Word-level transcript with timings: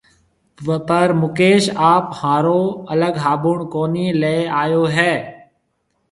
پر 0.87 1.07
مڪيش 1.21 1.63
آپ 1.93 2.05
هارون 2.19 2.67
الگ 2.93 3.13
هابُڻ 3.23 3.57
ڪونهي 3.73 4.07
ليَ 4.21 4.35
آيو 4.63 4.83
هيَ۔ 4.95 5.13